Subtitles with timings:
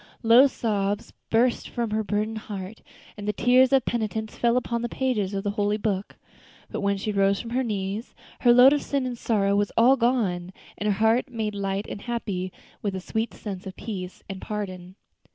[0.23, 2.81] Low sobs burst from her burdened heart,
[3.15, 6.15] and the tears of penitence fell upon the pages of the holy book.
[6.71, 9.97] But when she rose from her knees, her load of sin and sorrow was all
[9.97, 12.51] gone, and her heart made light and happy
[12.81, 14.95] with a sweet sense of peace and pardon.